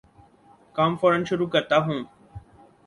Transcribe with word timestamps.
کام 0.75 0.91
فورا 0.99 1.23
شروع 1.29 1.47
کرتا 1.47 1.77
ہوں 1.77 1.99